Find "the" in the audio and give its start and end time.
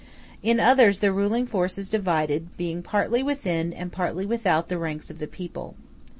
0.97-1.11, 4.67-4.79, 5.19-5.27